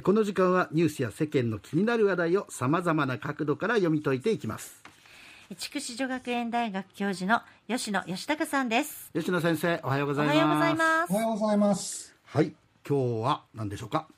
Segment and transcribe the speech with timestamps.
[0.00, 4.82] この時間はニュースや世間の気になる話題をさまざまな角度から読み解いていきます。
[5.56, 9.10] 筑紫女学園大学教授の吉野義孝さんです。
[9.14, 10.36] 吉野先生おはようございます。
[10.36, 11.12] おはようございます。
[11.12, 12.14] おはようございます。
[12.24, 12.54] はい
[12.88, 14.08] 今日は何でしょうか？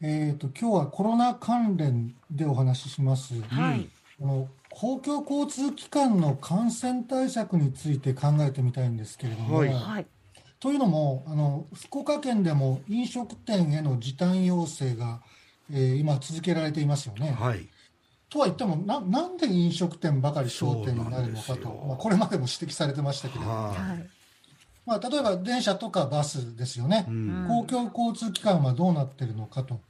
[0.00, 3.88] えっ、と今日はコロナ関連でお話しします、はい。
[4.20, 9.68] あの公共交通機関の感染対策について考えてみたいんですけれども、はい。
[9.72, 10.06] はい
[10.62, 15.20] というのもあの福岡県でも飲食店への時短要請が、
[15.72, 17.32] えー今続けられていますよね。
[17.32, 17.68] はい
[18.30, 24.08] とは言ってもななんで飲食店ばかり焦点になるのかとまあ、これまでも指摘されてましたけれども、ははい
[24.86, 27.06] まあ、例えば電車とかバスですよね。
[27.08, 29.80] い、うん公共交通機関はどうなってるのかと。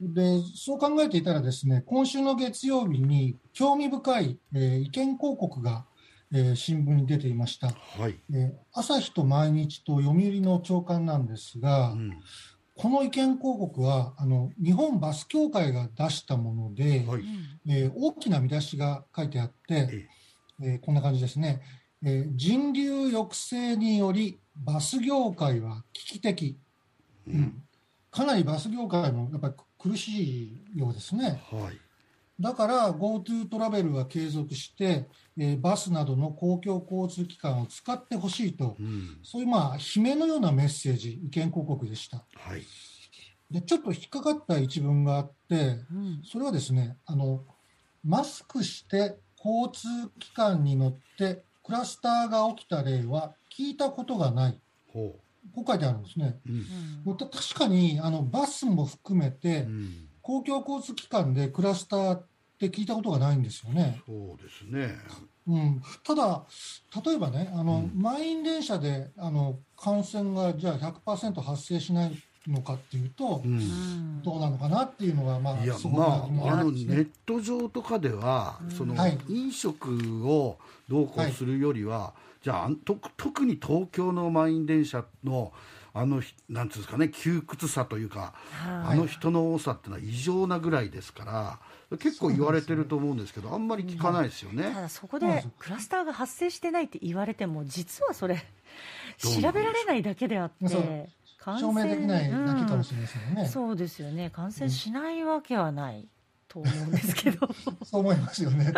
[0.00, 5.86] で、そう考えていたらですね、今週の月曜日に興味深い、えー意見広告が、
[6.34, 7.68] えー新聞に出ていました。
[7.68, 12.12] はい、えー朝日と毎日と読売の朝刊なんですが、うん。
[12.74, 17.22] この意見広告は、あの、日本バス協会が出したもので、はい。
[17.68, 20.08] えー大きな見出しが書いてあって、え
[20.62, 20.74] え。
[20.76, 21.60] ーこんな感じですね、
[22.02, 26.58] えー人流抑制によりバス業界は危機的、
[27.26, 27.62] うん。
[28.10, 31.42] かなりバス業界もやっぱり苦しいようですね。
[31.50, 31.78] はい
[32.42, 39.18] だから GoTo トラベルは継続して、えーバスなどの公共交通機関を使ってほしいと、うん。
[39.22, 42.26] そういうまあ悲鳴のようなメッセージ、意見広告でした。
[42.34, 42.62] はい。
[43.50, 46.22] でちょっと引っかかった一文があって、うん。
[46.24, 47.44] それはですね、あの、
[48.02, 54.60] マスクして交通機関に乗ってクラスターが起きた例は聞いたことがない。
[54.92, 55.14] ほ
[55.54, 56.40] こう書いてあるんですね。
[56.46, 56.50] う
[57.08, 57.16] うん。
[57.16, 60.08] 確かに、あの、バスも含めてう、ん。
[60.22, 62.26] 公共交通機関でクラスターっ
[62.70, 64.00] て聞いたことがないんですよね。
[64.06, 64.96] そうですね。
[65.46, 65.82] うん。
[66.04, 66.44] ただ、
[67.04, 68.00] 例えばね、あの、うん。
[68.00, 72.12] 満員電車で、あの、感染がじゃあ100%発生しない
[72.46, 73.52] のかっていうとう、ん。
[73.52, 78.70] うんどうなのかなっていうのが、まあ、いやまああのネット上とかでは、うん。
[78.70, 79.18] その、はい。
[79.28, 80.58] 飲食を
[80.88, 85.52] どうこうするよりは、じゃあと特に東京の満員電車の
[85.94, 88.92] あのひなんていうんですかね窮屈さというか、はい。
[88.92, 91.24] あの人の多さってのは異常なぐらいですか
[91.90, 94.70] ら結構言われてると思うんですけどあんまり聞かないですよね。
[94.72, 98.42] ただそこでクラスターが発生してないって言われても実はそれ
[99.18, 101.08] 調べられないだけであって
[101.44, 103.48] 証明できないだけかもしれれませんよね。
[103.48, 104.30] そうですよね。
[104.30, 106.08] 感染しないわけはない
[106.48, 107.48] と思うんですけど。
[107.84, 108.72] そう思いますよね。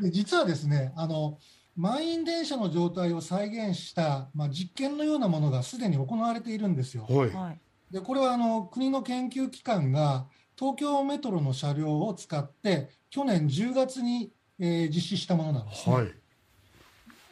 [0.00, 1.38] で実はですね、あの、
[1.76, 7.06] 満員電車の状態を再現した、まあ、実験のようなものがすでに行われているんですよ。
[7.08, 7.60] はいはい
[7.90, 10.26] で、これはあの、国の研究機関が
[10.58, 15.96] 東京メトロの車両を使って、去年10月に、えー実施したものなんですね。
[15.96, 16.06] はい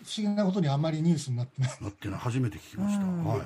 [0.05, 1.71] 不思議なことにあまりニュースになってない。
[1.81, 3.05] なっていうのは初めて聞きました。
[3.05, 3.41] うんはい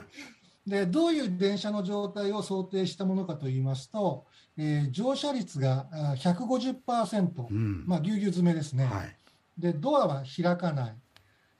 [0.66, 4.26] で、どういう電車の状態を想定したものかといいますと、
[4.58, 8.84] えー乗車率があ150%、うんまあ、ぎゅうぎゅう詰めですね。
[8.84, 9.16] はい
[9.58, 10.96] で、ドアは開かない。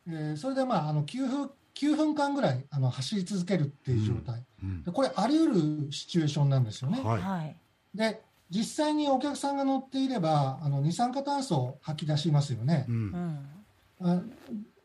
[0.07, 4.45] えーそれで、まあ、あの9分、9分間ぐらいあの走り続けるっていう状態。
[4.63, 7.01] うんでこれ、あり得るシチュエーションなんですよね。
[7.03, 7.57] はいはい
[7.95, 12.93] で、実際にお客さんが乗っていれば、あの二酸化炭素を吐き出しますよねう。
[12.93, 13.49] うん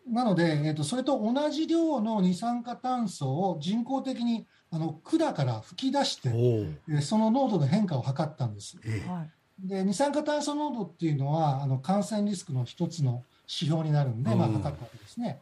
[0.06, 8.78] なので、えーと、それと同じ量の二酸化炭素を人工的にあの管から吹き出して、えーその濃度の変化を測ったんです。
[8.86, 9.32] ええはい
[9.64, 15.40] で二酸化炭素濃度っていうのはあの感染リスクの一つの指標になるんで、まあ、うん測ったわけですね。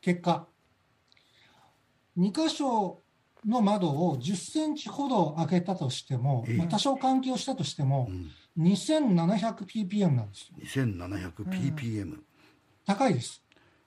[0.00, 0.46] 結果、
[2.18, 3.02] 2箇所
[3.46, 10.84] の窓を10センチほど開けたとしても、ええまあ、多少換気をしたとしてもう、ん 2700ppm なんですよ。
[10.84, 12.18] 2700ppm、
[12.86, 13.42] 高いです。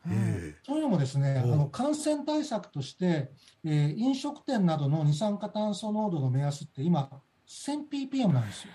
[0.08, 3.32] えというのもですね、あおの感染対策として、
[3.64, 7.10] えー飲食店などの二酸化炭素濃度の目安って今、
[7.48, 8.74] 1000ppm なんですよ。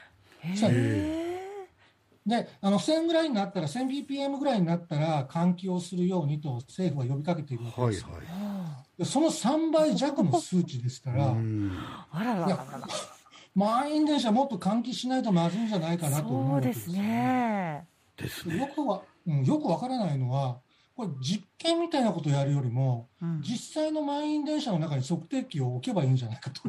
[2.26, 8.14] で、あの1000ぐらいになったら、1000ppm ぐらいになったら換気をするようにと政府は呼びかけているわえはいけですよ。
[8.14, 11.72] はいあでその3倍弱の数値ですから、うん。
[12.10, 12.88] あららららら。
[13.54, 17.86] 満員電車もっと換気しないとまずいんじゃないかなと思うそうでわけですね。
[18.16, 18.58] ですね。
[18.58, 20.60] よくは、うん、よくわからないのは、
[20.96, 23.40] これ実験みたいなことをやるよりも、うん。
[23.40, 26.62] 実際の満員電車の中に測定器を置けばいいんじゃないかと。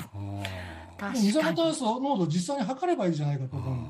[1.13, 3.87] 二酸化炭素濃度を実際に測ればいいじゃないかと思う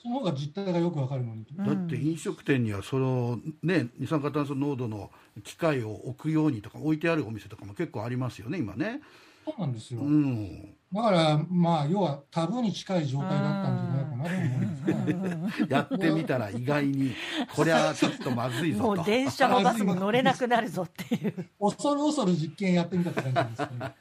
[0.00, 1.44] その方が実態がよくわかるのに。
[1.58, 5.10] だって飲食店にはそのね二酸化炭素濃度の
[5.42, 9.00] 機械を置くようにとか置いてあるお店とかも結構ありますよね今ね。
[9.46, 10.00] そうなんですよ。
[10.00, 10.74] うん。
[10.92, 15.66] だから、まあ、要はタブーに近い状態だったんじゃないかなと思うんですね。
[15.68, 17.14] やってみたら意外に
[17.54, 19.02] これはちょっとまずいもぞと。
[19.02, 21.34] う電車もバスも乗れなくなるぞっていう。
[21.60, 23.92] 恐る恐る実験やってみたって感じですね。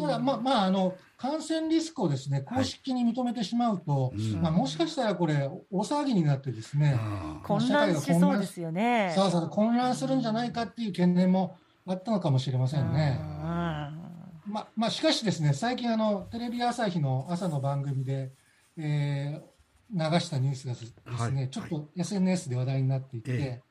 [0.00, 4.40] ただ、まあ、まあ、あの、感染リスクをですね、公式に認めてしまうと、うん。
[4.40, 9.12] まあ、もしかしたらこれ、大騒ぎになってですね、あ混乱しそうですよね。
[9.14, 11.56] そうそう、混乱するんじゃないかっていう懸念も
[11.86, 13.18] あったのかもしれませんね。
[13.20, 14.52] うん。
[14.52, 18.32] ままあ、しかしですね、最近あの、テレビ朝日の朝の番組で、
[18.76, 19.50] えー
[19.92, 21.50] 流したニュースがですね、はい。
[21.50, 23.62] ちょっと SNS で話題になっていて、ええ。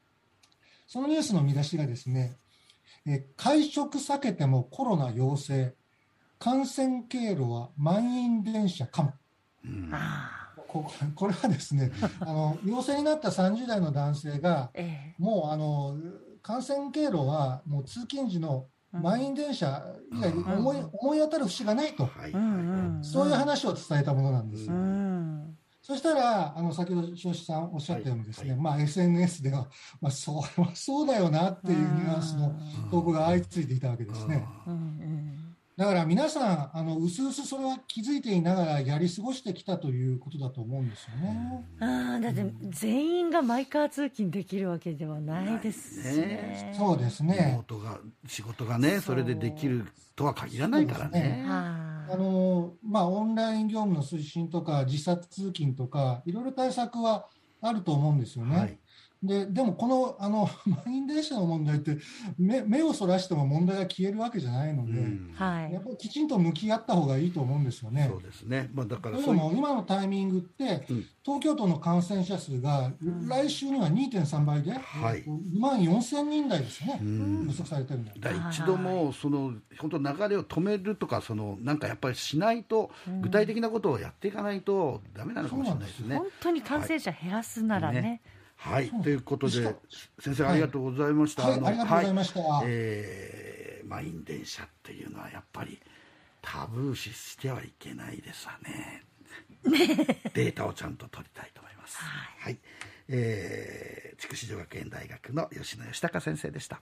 [0.85, 2.35] そのニュースの見出しがですね、
[3.05, 5.75] えー会食避けてもコロナ陽性、
[6.39, 9.13] 感染経路は満員電車かも。
[9.65, 9.89] うん。
[9.91, 11.91] あこここれはですね、
[12.21, 15.97] あの陽性になった30代の男性が、えもうあの
[16.41, 20.89] 感染経路はもう通勤時の満員電車以外に思い,、うん。
[20.93, 22.31] 思い当たる節がないと、はい。
[23.03, 24.73] そういう話を伝えたものなんですよ。
[24.73, 25.57] うん。
[25.81, 28.59] そしたら、あの先ほど庄司さんおっしゃったようにですね、はい。
[28.59, 29.67] まあ、SNS では、
[29.99, 32.53] まあ、それは そうだよなっていうニュアンスの
[32.91, 34.47] 投稿が相次いでいたわけですね。
[34.67, 35.48] うんうん
[35.79, 41.65] だから皆さん、あのうすうすそれは気づいていながらやり過ごしてきたということだと思うんですよね。
[41.79, 46.75] あーだって全員がマイカー通勤できるわけではないですねね。
[46.77, 47.63] そうですね。
[47.65, 47.97] トが
[48.27, 49.87] 仕事がねそれでできる
[50.17, 51.45] とは限らないからそうですね。
[51.47, 51.53] あ
[52.09, 57.27] はのまあ、オンライン業務の推進とか、時差通勤とか、いろいろ対策は
[57.61, 58.57] あると思うんですよね。
[58.57, 58.77] はい
[59.21, 60.49] ででも、このあの
[60.85, 61.97] 満員電車の問題って
[62.37, 65.31] 目、目をそらしても問題が消えるわけじゃないので、うん。
[65.31, 65.73] いはい。
[65.73, 68.07] やっぱりきちんと向き合った方がいいと思うんですよね。
[68.09, 68.21] そう。
[68.21, 68.69] ですね。
[68.73, 71.05] まあだかというらそういうのも、今のタイミングって、うん。
[71.21, 72.93] 東京都の感染者数が
[73.27, 75.23] 来週には2.3倍で、はい。
[75.23, 77.45] 2万4000人台ですね、うん。
[77.45, 78.17] 予測されてるんだよ。
[78.21, 82.89] だ一度もその本当流れを止めるとかそのなんかやっぱりしないと
[83.21, 86.15] 具体的なことをやっていかないとダメなのかもしれないですね。
[86.15, 86.27] 本。
[86.39, 88.01] 当に感染者減らすならね。
[88.01, 88.21] ね
[88.59, 89.75] はい、ということで
[90.19, 91.43] 先生ありがとうございました。
[91.43, 92.39] はい、のありがとうございました。
[92.41, 93.59] はいえー
[93.89, 95.79] 満員電車っていうのはやっぱり
[96.41, 99.03] タブー視してはいけないですわね。
[100.33, 101.97] データをちゃんと取りたいと思います。
[101.97, 102.57] はい、
[103.07, 106.81] えー筑紫女学園大学の吉野義孝先生でした。